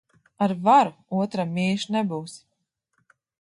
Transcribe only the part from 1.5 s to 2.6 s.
mīļš nebūsi.